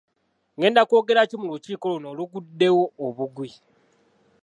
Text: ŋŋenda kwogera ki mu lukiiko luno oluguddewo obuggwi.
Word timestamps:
ŋŋenda 0.59 0.81
kwogera 0.89 1.29
ki 1.29 1.35
mu 1.41 1.45
lukiiko 1.51 1.85
luno 1.91 2.07
oluguddewo 2.13 2.83
obuggwi. 3.05 3.49